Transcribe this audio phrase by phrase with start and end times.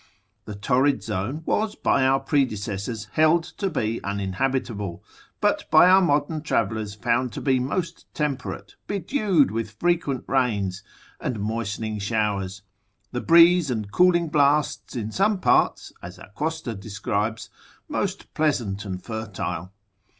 [0.45, 5.03] The torrid zone was by our predecessors held to be uninhabitable,
[5.39, 10.81] but by our modern travellers found to be most temperate, bedewed with frequent rains,
[11.19, 12.63] and moistening showers,
[13.11, 17.51] the breeze and cooling blasts in some parts, as Acosta describes,
[17.87, 19.71] most pleasant and fertile.